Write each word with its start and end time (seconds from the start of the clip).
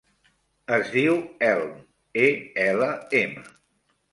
Es 0.77 0.87
diu 0.95 1.19
Elm: 1.49 1.75
e, 2.25 2.27
ela, 2.67 2.91
ema. 3.21 3.45